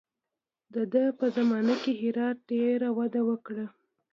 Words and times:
د 0.73 0.75
ده 0.93 1.03
په 1.19 1.25
زمانه 1.35 1.75
کې 1.83 1.91
هرات 2.01 2.37
ډېره 2.51 2.89
وده 2.97 3.21
وکړه. 3.29 3.65